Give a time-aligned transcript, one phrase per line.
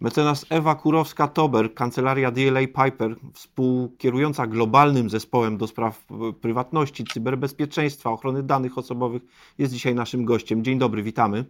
[0.00, 6.06] Mecenas Ewa Kurowska-Tober, kancelaria DLA Piper, współkierująca globalnym zespołem do spraw
[6.40, 9.22] prywatności, cyberbezpieczeństwa, ochrony danych osobowych,
[9.58, 10.64] jest dzisiaj naszym gościem.
[10.64, 11.44] Dzień dobry, witamy.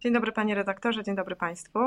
[0.00, 1.78] Dzień dobry panie redaktorze, dzień dobry państwu.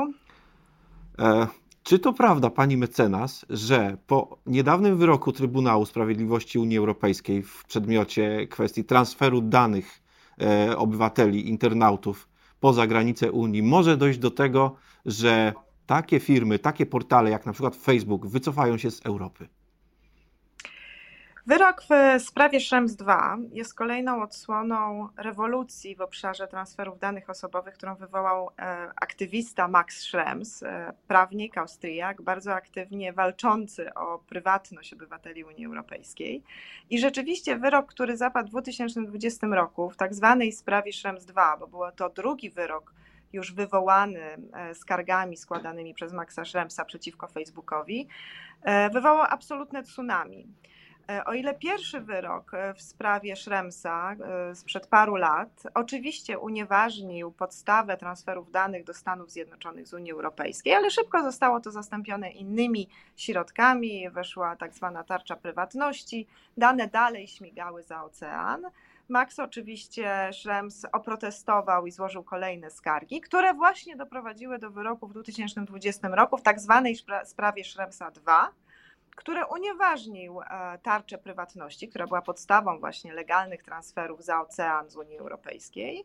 [1.18, 1.46] E,
[1.82, 8.46] czy to prawda, pani mecenas, że po niedawnym wyroku Trybunału Sprawiedliwości Unii Europejskiej w przedmiocie
[8.46, 10.02] kwestii transferu danych
[10.40, 12.28] e, obywateli, internautów
[12.60, 14.76] poza granice Unii, może dojść do tego,
[15.06, 15.52] że
[15.86, 19.48] takie firmy, takie portale jak na przykład Facebook wycofają się z Europy?
[21.46, 27.94] Wyrok w sprawie Schrems 2 jest kolejną odsłoną rewolucji w obszarze transferów danych osobowych, którą
[27.94, 35.66] wywołał e, aktywista Max Schrems, e, prawnik Austriak, bardzo aktywnie walczący o prywatność obywateli Unii
[35.66, 36.42] Europejskiej.
[36.90, 41.66] I rzeczywiście wyrok, który zapadł w 2020 roku w tak zwanej sprawie Schrems 2, bo
[41.66, 42.94] był to drugi wyrok
[43.34, 44.20] już wywołany
[44.52, 48.08] e, skargami składanymi przez Maxa Schremsa przeciwko Facebookowi,
[48.92, 50.48] wywołał absolutne tsunami.
[51.10, 57.32] E, o ile pierwszy wyrok e, w sprawie Schremsa e, sprzed paru lat oczywiście unieważnił
[57.32, 62.88] podstawę transferów danych do Stanów Zjednoczonych z Unii Europejskiej, ale szybko zostało to zastąpione innymi
[63.16, 68.62] środkami, weszła tak zwana tarcza prywatności, dane dalej śmigały za ocean.
[69.08, 76.08] Max oczywiście Schrems oprotestował i złożył kolejne skargi, które właśnie doprowadziły do wyroku w 2020
[76.08, 78.50] roku w tak zwanej sprawie Schremsa 2
[79.14, 85.18] który unieważnił e, tarczę prywatności, która była podstawą właśnie legalnych transferów za ocean z Unii
[85.18, 86.04] Europejskiej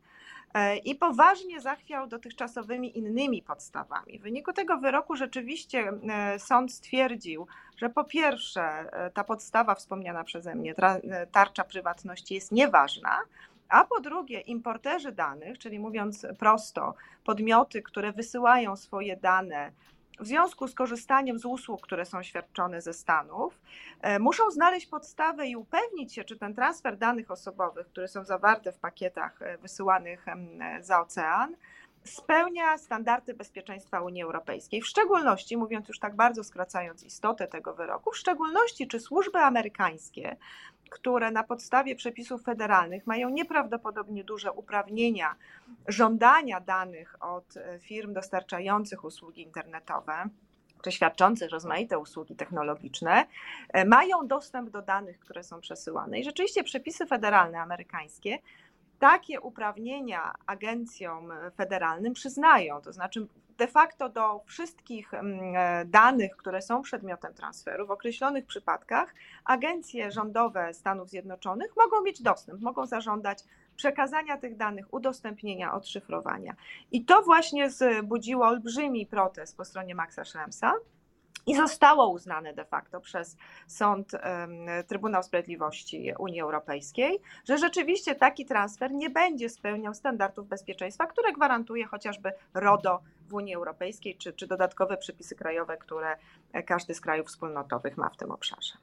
[0.53, 4.19] e, i poważnie zachwiał dotychczasowymi innymi podstawami.
[4.19, 10.55] W wyniku tego wyroku rzeczywiście e, sąd stwierdził, że po pierwsze ta podstawa wspomniana przeze
[10.55, 10.75] mnie,
[11.31, 13.19] tarcza prywatności jest nieważna,
[13.69, 19.71] a po drugie, importerzy danych, czyli mówiąc prosto, podmioty, które wysyłają swoje dane
[20.19, 23.61] w związku z korzystaniem z usług, które są świadczone ze Stanów,
[24.01, 28.71] e, muszą znaleźć podstawę i upewnić się, czy ten transfer danych osobowych, które są zawarte
[28.71, 30.25] w pakietach e, wysyłanych
[30.79, 31.55] za ocean,
[32.03, 34.81] spełnia standardy bezpieczeństwa Unii Europejskiej.
[34.81, 40.37] W szczególności, mówiąc już tak bardzo skracając istotę tego wyroku, w szczególności czy służby amerykańskie,
[40.89, 45.35] które na podstawie przepisów federalnych mają nieprawdopodobnie duże uprawnienia
[45.87, 50.29] żądania danych od e, firm dostarczających usługi internetowe
[50.81, 53.25] czy świadczących rozmaite usługi technologiczne,
[53.73, 56.19] e, mają dostęp do danych, które są przesyłane.
[56.19, 58.39] I rzeczywiście przepisy federalne amerykańskie
[58.99, 63.27] takie uprawnienia agencjom federalnym przyznają, to znaczy
[63.59, 69.13] de facto do wszystkich mm, e, danych, które są przedmiotem transferu, w określonych przypadkach
[69.45, 73.43] agencje rządowe Stanów Zjednoczonych mogą mieć dostęp, mogą zażądać
[73.75, 76.55] przekazania tych danych, udostępnienia, odszyfrowania.
[76.91, 80.73] I to właśnie zbudziło olbrzymi protest po stronie Maxa Schremsa.
[81.49, 83.37] I zostało uznane de facto przez
[83.67, 84.11] Sąd
[84.87, 91.85] Trybunał Sprawiedliwości Unii Europejskiej, że rzeczywiście taki transfer nie będzie spełniał standardów bezpieczeństwa, które gwarantuje
[91.85, 96.17] chociażby RODO w Unii Europejskiej, czy, czy dodatkowe przepisy krajowe, które
[96.65, 98.73] każdy z krajów wspólnotowych ma w tym obszarze.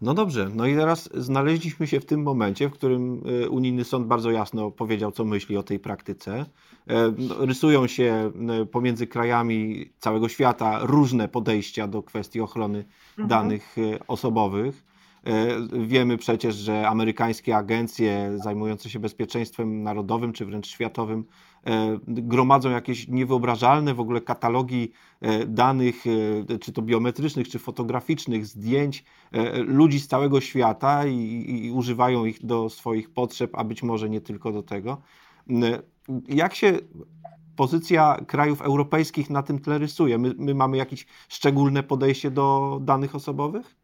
[0.00, 4.06] No dobrze, no i teraz znaleźliśmy się w tym momencie, w którym e, unijny sąd
[4.06, 6.46] bardzo jasno powiedział, co myśli o tej praktyce.
[6.86, 13.28] E, no, rysują się e, pomiędzy krajami całego świata różne podejścia do kwestii ochrony mhm.
[13.28, 13.76] danych
[14.08, 14.86] osobowych.
[15.72, 21.24] Wiemy przecież, że amerykańskie agencje zajmujące się bezpieczeństwem narodowym czy wręcz światowym
[22.06, 26.04] gromadzą jakieś niewyobrażalne w ogóle katalogi e, danych,
[26.50, 29.04] e, czy to biometrycznych, czy fotograficznych, zdjęć
[29.66, 34.20] ludzi z całego świata i, i używają ich do swoich potrzeb, a być może nie
[34.20, 35.00] tylko do tego.
[36.28, 36.78] Jak się
[37.56, 40.18] pozycja krajów europejskich na tym tle rysuje?
[40.18, 43.76] My, my mamy jakieś szczególne podejście do danych osobowych?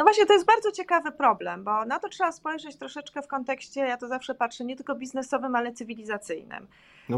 [0.00, 3.80] No właśnie, to jest bardzo ciekawy problem, bo na to trzeba spojrzeć troszeczkę w kontekście,
[3.80, 6.66] ja to zawsze patrzę, nie tylko biznesowym, ale cywilizacyjnym.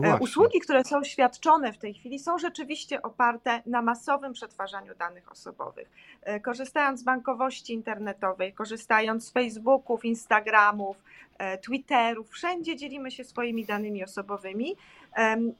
[0.00, 4.94] No e, Usługi, które są świadczone w tej chwili, są rzeczywiście oparte na masowym przetwarzaniu
[4.94, 5.90] danych osobowych.
[6.22, 10.96] E, korzystając z bankowości internetowej, korzystając z Facebooków, Instagramów,
[11.38, 14.76] e, Twitterów, wszędzie dzielimy się swoimi danymi osobowymi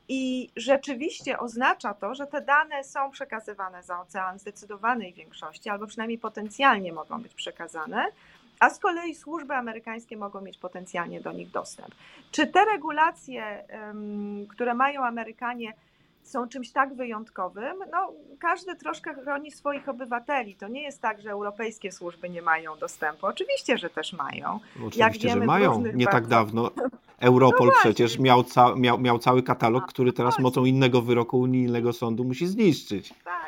[0.09, 5.87] i rzeczywiście oznacza to, że te dane są przekazywane za ocean w zdecydowanej większości, albo
[5.87, 8.07] przynajmniej potencjalnie mogą być przekazane,
[8.61, 11.95] a z kolei służby amerykańskie mogą mieć potencjalnie do nich dostęp.
[12.31, 13.65] Czy te regulacje,
[14.49, 15.73] które mają Amerykanie,
[16.23, 20.55] są czymś tak wyjątkowym, no każdy troszkę chroni swoich obywateli.
[20.55, 23.27] To nie jest tak, że europejskie służby nie mają dostępu.
[23.27, 24.61] Oczywiście, że też mają.
[24.77, 25.83] Oczywiście, Jak wiemy, że mają.
[25.95, 26.71] Nie tak dawno
[27.19, 31.41] Europol No przecież miał, ca, miał, miał cały katalog, A, który teraz mocą innego wyroku
[31.41, 33.15] unijnego sądu musi zniszczyć.
[33.25, 33.42] Tak,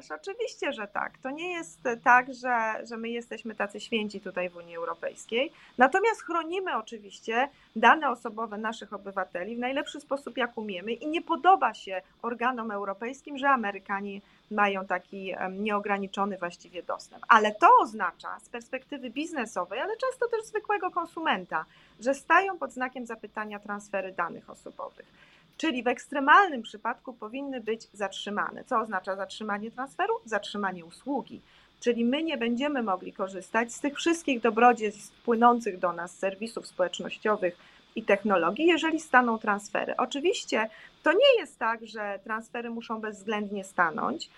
[0.00, 1.18] ależ oczywiście, że tak.
[1.18, 5.52] To nie jest tak, że, że my jesteśmy tacy święci tutaj w Unii Europejskiej.
[5.78, 11.74] Natomiast chronimy oczywiście dane osobowe naszych obywateli w najlepszy sposób, jak umiemy i nie podoba
[11.74, 14.20] się organom europejskim, że Amerykanie
[14.50, 17.24] mają taki nieograniczony właściwie dostęp.
[17.28, 21.64] Ale to oznacza z perspektywy biznesowej, ale często też zwykłego konsumenta,
[22.00, 25.06] że stają pod znakiem zapytania transfery danych osobowych.
[25.60, 28.64] Czyli w ekstremalnym przypadku powinny być zatrzymane.
[28.64, 30.14] Co oznacza zatrzymanie transferu?
[30.24, 31.40] Zatrzymanie usługi.
[31.80, 37.56] Czyli my nie będziemy mogli korzystać z tych wszystkich dobrodziejstw płynących do nas serwisów społecznościowych
[37.96, 39.96] i technologii, jeżeli staną transfery.
[39.96, 40.68] Oczywiście
[41.02, 44.30] to nie jest tak, że transfery muszą bezwzględnie stanąć,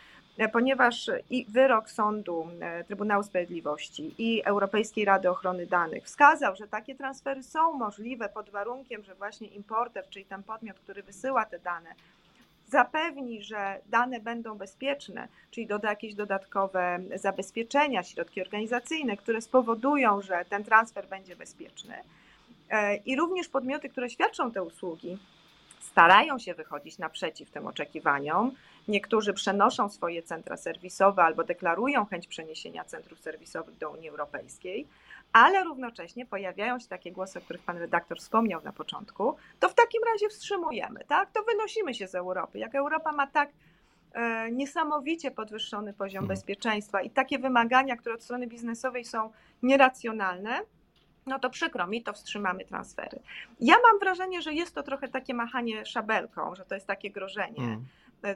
[0.52, 6.94] ponieważ i wyrok sądu e, Trybunału Sprawiedliwości i Europejskiej Rady Ochrony Danych wskazał, że takie
[6.94, 11.94] transfery są możliwe pod warunkiem, że właśnie importer, czyli ten podmiot, który wysyła te dane,
[12.69, 20.44] zapewni, że dane będą bezpieczne, czyli doda jakieś dodatkowe zabezpieczenia, środki organizacyjne, które spowodują, że
[20.49, 21.94] ten transfer będzie bezpieczny.
[22.70, 25.19] E, I również podmioty, które świadczą te usługi,
[25.82, 28.52] starają się wychodzić naprzeciw tym oczekiwaniom.
[28.88, 34.87] Niektórzy przenoszą swoje centra serwisowe albo deklarują chęć przeniesienia centrów serwisowych do Unii Europejskiej,
[35.32, 39.75] ale równocześnie pojawiają się takie głosy, o których pan redaktor wspomniał na początku, to w
[39.75, 41.31] takim razie wstrzymujemy, tak?
[41.32, 42.58] To wynosimy się z Europy.
[42.58, 43.50] Jak Europa ma tak
[44.12, 46.29] e, niesamowicie podwyższony poziom Mhm.
[46.38, 49.31] bezpieczeństwa i takie wymagania, które od strony biznesowej są
[49.62, 50.61] nieracjonalne,
[51.27, 53.19] no to przykro mi, to wstrzymamy transfery.
[53.61, 57.59] Ja mam wrażenie, że jest to trochę takie machanie szabelką, że to jest takie grożenie
[57.59, 57.85] Mm.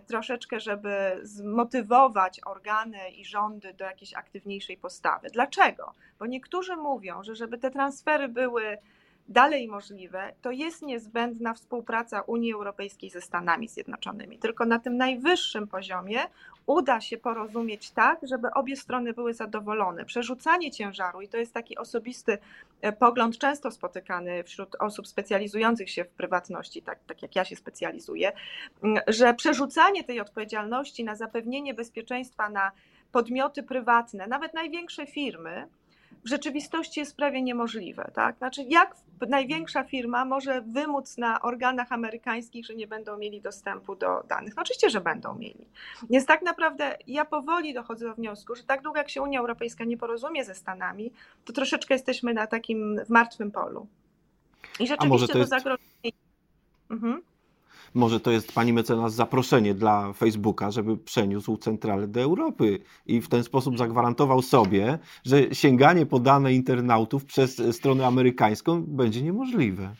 [0.06, 5.29] troszeczkę, żeby zmotywować organy i rządy do jakiejś aktywniejszej postawy.
[5.31, 5.93] Dlaczego?
[6.19, 8.79] Bo niektórzy mówią, że żeby te transfery były
[9.28, 14.38] dalej możliwe, to jest niezbędna współpraca Unii Europejskiej ze Stanami Zjednoczonymi.
[14.38, 16.19] Tylko na tym najwyższym poziomie
[16.67, 20.05] uda się porozumieć tak, żeby obie strony były zadowolone.
[20.05, 22.38] Przerzucanie ciężaru, i to jest taki osobisty
[22.81, 27.56] e, pogląd często spotykany wśród osób specjalizujących się w prywatności, tak, tak jak ja się
[27.56, 28.32] specjalizuję,
[29.06, 32.72] że przerzucanie tej odpowiedzialności na zapewnienie bezpieczeństwa na
[33.12, 35.69] podmioty prywatne, nawet największe firmy,
[36.26, 38.11] w rzeczywistości jest prawie niemożliwe.
[38.14, 38.38] Tak?
[38.38, 38.96] Znaczy, jak
[39.28, 44.56] największa firma może wymóc na organach amerykańskich, że nie będą mieli dostępu do danych?
[44.56, 45.67] No oczywiście, że będą mieli.
[46.11, 49.84] Więc tak naprawdę ja powoli dochodzę do wniosku, że tak długo jak się Unia Europejska
[49.84, 51.12] nie porozumie ze Stanami,
[51.44, 53.87] to troszeczkę jesteśmy na takim w martwym polu.
[54.81, 56.12] I rzeczywiście to, jest- zagrożenie.
[56.90, 57.22] Mhm.
[57.96, 63.28] Może to jest pani mecenas zaproszenie dla Facebooka, żeby przeniósł centralę do Europy i w
[63.28, 69.94] ten sposób zagwarantował sobie, że sięganie po dane internautów przez stronę amerykańską będzie niemożliwe.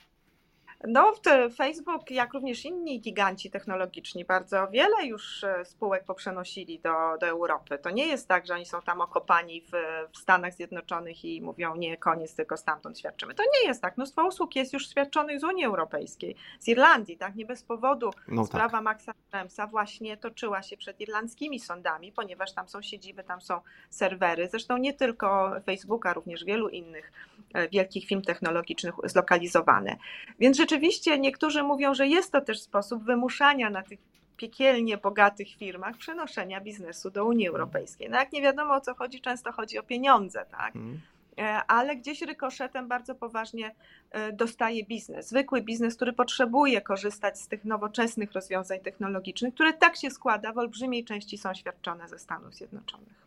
[0.87, 1.13] No,
[1.57, 7.79] Facebook, jak również inni giganci technologiczni, bardzo wiele już e, spółek poprzenosili do, do Europy.
[7.79, 9.73] To nie jest tak, że oni są tam okopani w,
[10.13, 13.35] w Stanach Zjednoczonych i mówią nie, koniec, tylko stamtąd świadczymy.
[13.35, 13.97] To nie jest tak.
[13.97, 17.35] Mnóstwo usług jest już świadczonych z Unii Europejskiej, z Irlandii, tak?
[17.35, 18.49] Nie bez powodu No tak.
[18.49, 23.61] sprawa Maxa Schremsa właśnie toczyła się przed irlandzkimi sądami, ponieważ tam są siedziby, tam są
[23.91, 24.49] serwery.
[24.49, 27.13] Zresztą nie tylko Facebooka, również wielu innych
[27.55, 29.97] e, wielkich firm technologicznych zlokalizowane.
[30.39, 30.76] Więc rzeczywiście
[31.19, 33.99] niektórzy mówią, że jest to też sposób wymuszania na tych
[34.37, 38.11] piekielnie bogatych firmach przenoszenia biznesu do Unii Europejskiej.
[38.11, 40.77] No jak nie wiadomo o co chodzi, często chodzi o pieniądze, tak?
[40.77, 41.01] Mm.
[41.39, 43.75] E, ale gdzieś rykoszetem bardzo poważnie
[44.11, 45.29] e, dostaje biznes.
[45.29, 50.59] Zwykły biznes, który potrzebuje korzystać z tych nowoczesnych rozwiązań technologicznych, które tak się składa, w
[50.59, 53.27] olbrzymiej części są świadczone ze Stanów Zjednoczonych.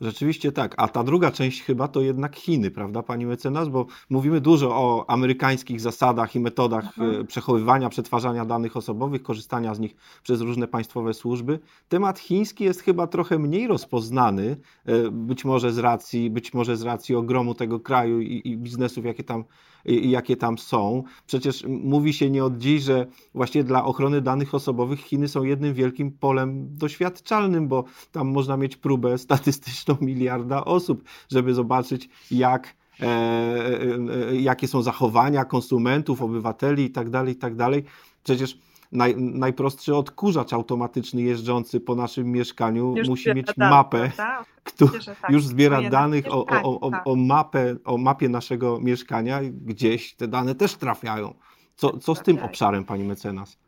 [0.00, 3.68] Rzeczywiście tak, a ta druga część chyba to jednak Chiny, prawda, pani mecenas?
[3.68, 7.20] Bo mówimy dużo o amerykańskich zasadach i metodach Mhm.
[7.20, 11.58] e, przechowywania, przetwarzania danych osobowych, korzystania z nich przez różne państwowe służby.
[11.88, 16.82] Temat chiński jest chyba trochę mniej rozpoznany, e, być może z racji, być może z
[16.82, 19.44] racji ogromu tego kraju i, i biznesów, jakie tam,
[19.84, 21.02] jakie tam są.
[21.26, 25.74] Przecież mówi się nie od dziś, że właśnie dla ochrony danych osobowych Chiny są jednym
[25.74, 33.04] wielkim polem doświadczalnym, bo tam można mieć próbę statystyczną miliarda osób, żeby zobaczyć, jak, e,
[33.06, 37.24] e, e, jakie są zachowania konsumentów, obywateli itd.
[37.28, 37.70] itd.
[38.24, 38.58] Przecież
[38.94, 44.10] naj, najprostszy odkurzacz automatyczny jeżdżący po naszym mieszkaniu Już musi mieć mapę,
[44.66, 45.30] Oczywiście, że tak.
[45.30, 47.06] już zbiera danych o, o, o, tak.
[47.06, 49.40] o, mapę, o mapie naszego mieszkania.
[49.42, 51.34] Gdzieś te dane też trafiają.
[51.76, 53.58] Co, co z tym obszarem, pani mecenas?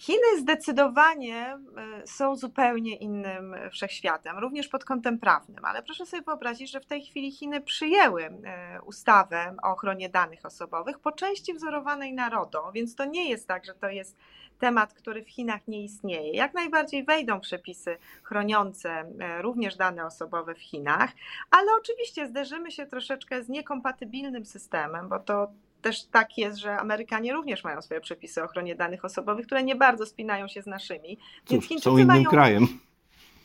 [0.00, 6.70] Chiny zdecydowanie e, są zupełnie innym wszechświatem, również pod kątem prawnym, ale proszę sobie wyobrazić,
[6.70, 12.14] że w tej chwili Chiny przyjęły e, ustawę o ochronie danych osobowych, po części wzorowanej
[12.14, 14.16] na RODO, więc to nie jest tak, że to jest
[14.58, 16.32] temat, który w Chinach nie istnieje.
[16.32, 21.10] Jak najbardziej wejdą przepisy chroniące e, również dane osobowe w Chinach,
[21.50, 27.32] ale oczywiście zderzymy się troszeczkę z niekompatybilnym systemem, bo to też tak jest, że Amerykanie
[27.32, 31.18] również mają swoje przepisy o ochronie danych osobowych, które nie bardzo spinają się z naszymi.
[31.44, 32.24] Cóż, Więc są innym mają...
[32.24, 32.80] krajem.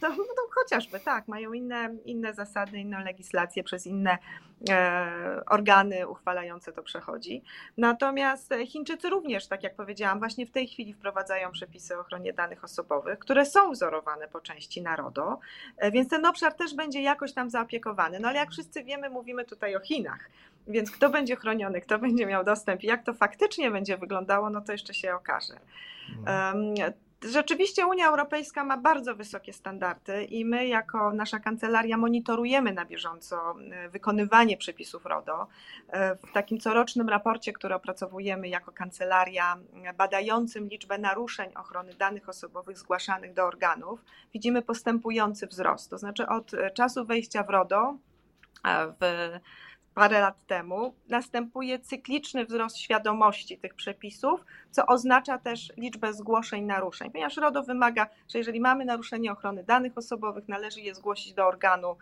[0.06, 4.18] To, no, chociażby tak, mają inne, inne zasady, inną legislację, przez inne
[4.70, 7.44] e, organy uchwalające to przechodzi.
[7.78, 12.64] Natomiast Chińczycy również, tak jak powiedziałam, właśnie w tej chwili wprowadzają przepisy o ochronie danych
[12.64, 15.40] osobowych, które są wzorowane po części na RODO,
[15.78, 18.20] e, więc ten obszar też będzie jakoś tam zaopiekowany.
[18.20, 20.30] No ale jak wszyscy wiemy, mówimy tutaj o Chinach.
[20.68, 24.62] Więc kto będzie chroniony, kto będzie miał dostęp i jak to faktycznie będzie wyglądało, no
[24.62, 25.54] to jeszcze się okaże.
[26.28, 26.76] Um,
[27.26, 33.56] Rzeczywiście Unia Europejska ma bardzo wysokie standardy i my jako nasza kancelaria monitorujemy na bieżąco
[33.72, 35.48] e, wykonywanie przepisów RODO.
[35.90, 39.58] E, w takim corocznym raporcie, który opracowujemy jako kancelaria
[39.98, 44.00] badającym liczbę naruszeń ochrony danych osobowych zgłaszanych do organów,
[44.34, 45.90] widzimy postępujący wzrost.
[45.90, 47.98] To znaczy od czasu wejścia w RODO
[49.02, 49.40] w
[49.96, 57.12] parę lat temu, następuje cykliczny wzrost świadomości tych przepisów, co oznacza też liczbę zgłoszeń naruszeń,
[57.12, 61.98] ponieważ RODO wymaga, że jeżeli mamy naruszenie ochrony danych osobowych, należy je zgłosić do organu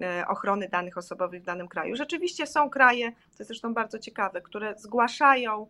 [0.00, 1.96] e, ochrony danych osobowych w danym kraju.
[1.96, 5.66] Rzeczywiście są kraje, to jest zresztą bardzo ciekawe, które zgłaszają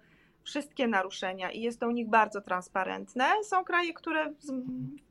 [0.49, 3.25] wszystkie naruszenia i jest to u nich bardzo transparentne.
[3.43, 4.52] Są kraje, które z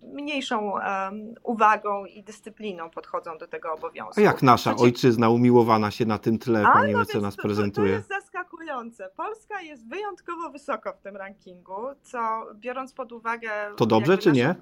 [0.01, 4.21] mniejszą um, uwagą i dyscypliną podchodzą do tego obowiązku.
[4.21, 4.83] A jak nasza znaczy...
[4.83, 7.89] ojczyzna umiłowana się na tym tle, pani no mecenas to, prezentuje?
[7.89, 9.09] To jest zaskakujące.
[9.15, 13.49] Polska jest wyjątkowo wysoko w tym rankingu, co biorąc pod uwagę...
[13.75, 14.55] To dobrze czy nie?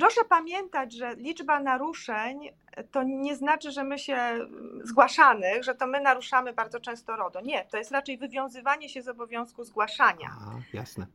[0.00, 2.48] Proszę pamiętać, że liczba naruszeń
[2.90, 4.18] to nie znaczy, że my się
[4.82, 7.40] zgłaszanych, że to my naruszamy bardzo często RODO.
[7.40, 10.28] Nie, to jest raczej wywiązywanie się z obowiązku zgłaszania.
[10.40, 11.06] A, jasne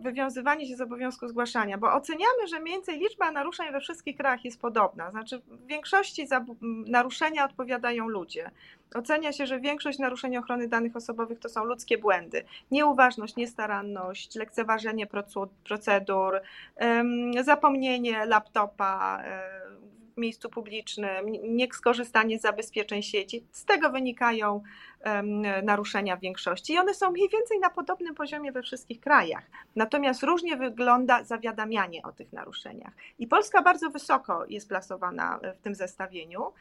[0.00, 4.44] wywiązywanie się z obowiązku zgłaszania, bo oceniamy, że mniej więcej liczba naruszeń we wszystkich krajach
[4.44, 5.10] jest podobna.
[5.10, 6.44] Znaczy, w większości za
[6.86, 8.50] naruszenia odpowiadają ludzie.
[8.94, 12.44] Ocenia się, że większość naruszeń ochrony danych osobowych to są ludzkie błędy.
[12.70, 15.06] Nieuważność, niestaranność, lekceważenie
[15.64, 16.40] procedur,
[17.40, 19.22] zapomnienie laptopa,
[20.16, 23.46] miejscu publicznym, nie skorzystanie z zabezpieczeń sieci.
[23.50, 24.62] Z tego wynikają
[25.62, 29.44] naruszenia w większości i one są mniej więcej na podobnym poziomie we wszystkich krajach.
[29.76, 32.92] Natomiast różnie wygląda zawiadamianie o tych naruszeniach.
[33.18, 36.52] I Polska bardzo wysoko jest plasowana w tym zestawieniu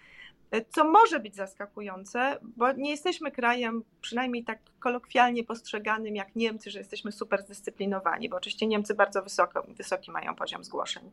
[0.69, 6.79] co może być zaskakujące, bo nie jesteśmy krajem, przynajmniej tak kolokwialnie postrzeganym jak Niemcy, że
[6.79, 11.11] jesteśmy super zdyscyplinowani, bo oczywiście Niemcy bardzo wysoko, wysoki mają poziom zgłoszeń.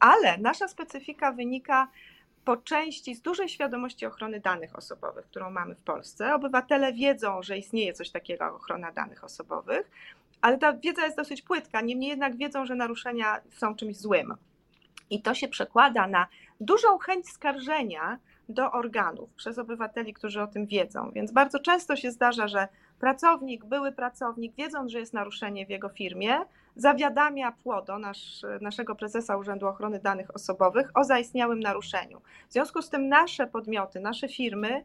[0.00, 1.88] Ale nasza specyfika wynika
[2.44, 6.34] po części z dużej świadomości ochrony danych osobowych, którą mamy w Polsce.
[6.34, 9.90] Obywatele wiedzą, że istnieje coś takiego jak ochrona danych osobowych,
[10.40, 14.34] ale ta wiedza jest dosyć płytka, niemniej jednak wiedzą, że naruszenia są czymś złym.
[15.10, 16.26] I to się przekłada na
[16.60, 18.18] dużą chęć skarżenia
[18.50, 21.10] do organów przez obywateli, którzy o tym wiedzą.
[21.10, 22.68] Więc bardzo często się zdarza, że
[23.00, 26.38] pracownik, były pracownik, wiedząc, że jest naruszenie w jego firmie,
[26.76, 32.20] zawiadamia PłoDO, nasz, naszego prezesa Urzędu Ochrony Danych Osobowych, o zaistniałym naruszeniu.
[32.48, 34.84] W związku z tym nasze podmioty, nasze firmy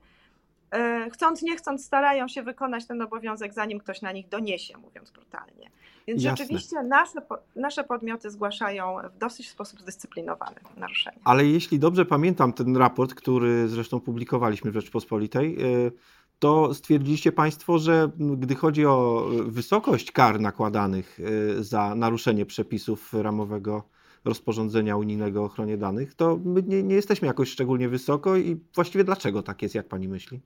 [1.12, 5.72] chcąc nie chcąc starają się wykonać ten obowiązek, zanim ktoś na nich doniesie, mówiąc brutalnie.
[6.08, 6.38] Więc Jasne.
[6.38, 7.20] rzeczywiście nasze,
[7.56, 11.20] nasze podmioty zgłaszają w dosyć sposób zdyscyplinowany naruszenia.
[11.24, 15.92] Ale jeśli dobrze pamiętam ten raport, który zresztą publikowaliśmy w Rzeczpospolitej, e,
[16.40, 21.20] to stwierdziliście Państwo, że gdy chodzi o wysokość kar nakładanych
[21.60, 23.84] e, za naruszenie przepisów ramowego
[24.26, 29.04] rozporządzenia unijnego o ochronie danych, to my nie, nie jesteśmy jakoś szczególnie wysoko i właściwie
[29.04, 30.40] dlaczego tak jest, jak Pani myśli?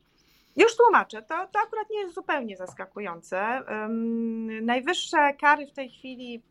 [0.59, 3.61] Już tłumaczę, to, to akurat nie jest zupełnie zaskakujące.
[4.61, 6.41] Najwyższe kary w tej chwili,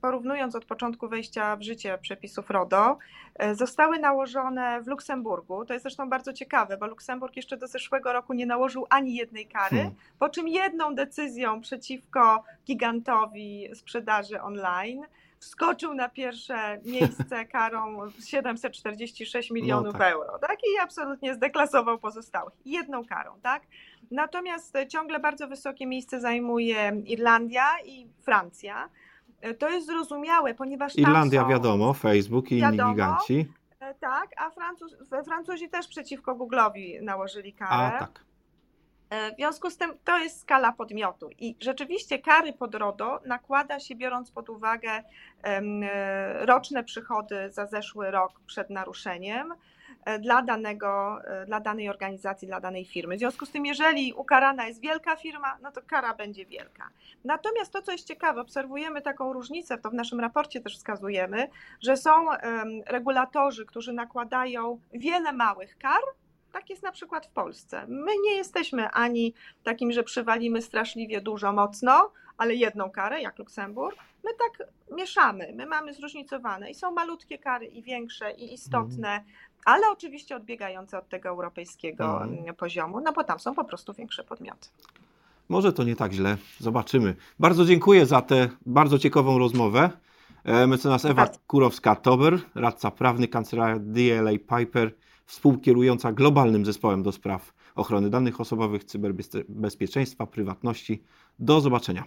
[0.00, 2.98] porównując od początku wejścia w życie przepisów RODO,
[3.34, 5.64] e, zostały nałożone w Luksemburgu.
[5.64, 9.46] To jest zresztą bardzo ciekawe, bo Luksemburg jeszcze do zeszłego roku nie nałożył ani jednej
[9.46, 9.94] kary, hmm.
[10.18, 15.02] po czym jedną decyzją przeciwko gigantowi sprzedaży online
[15.46, 20.12] wskoczył na pierwsze miejsce karą 746 milionów no tak.
[20.12, 20.58] euro, tak?
[20.58, 22.54] I absolutnie zdeklasował pozostałych.
[22.64, 23.62] Jedną karą, tak?
[24.10, 28.88] Natomiast ciągle bardzo wysokie miejsce zajmuje Irlandia i Francja.
[29.58, 33.46] To jest zrozumiałe, ponieważ Irlandia są, wiadomo, Facebook i inni giganci.
[34.00, 37.96] Tak, a Francuz, Francuzi też przeciwko Google'owi nałożyli karę.
[37.96, 38.24] A, tak.
[39.10, 43.80] E, w związku z tym to jest skala podmiotu i rzeczywiście kary pod RODO nakłada
[43.80, 44.90] się biorąc pod uwagę
[45.42, 49.54] e, roczne przychody za zeszły rok przed naruszeniem
[50.04, 53.16] e, dla, danego, dla danej organizacji, dla danej firmy.
[53.16, 56.90] W związku z tym, jeżeli ukarana jest wielka firma, no to kara będzie wielka.
[57.24, 61.48] Natomiast to, co jest ciekawe, obserwujemy taką różnicę, to w naszym raporcie też wskazujemy,
[61.80, 62.26] że są
[62.86, 66.02] regulatorzy, którzy nakładają wiele małych kar,
[66.56, 67.86] tak jest na przykład w Polsce.
[67.88, 73.96] My nie jesteśmy ani takim, że przywalimy straszliwie dużo, mocno, ale jedną karę, jak Luksemburg.
[74.24, 79.24] My tak mieszamy, my mamy zróżnicowane i są malutkie kary i większe i istotne, mm.
[79.64, 82.54] ale oczywiście odbiegające od tego europejskiego mm.
[82.54, 84.68] poziomu, no bo tam są po prostu większe podmioty.
[85.48, 87.14] Może to nie tak źle, zobaczymy.
[87.38, 89.90] Bardzo dziękuję za tę bardzo ciekawą rozmowę.
[90.44, 94.92] E, mecenas Ewa Kurowska-Tober, radca prawny kancelarii DLA Piper
[95.26, 101.02] współkierująca globalnym zespołem do spraw ochrony danych osobowych, cyberbezpieczeństwa, prywatności.
[101.38, 102.04] Do zobaczenia.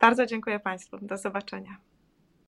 [0.00, 0.98] Bardzo dziękuję Państwu.
[1.02, 1.76] Do zobaczenia.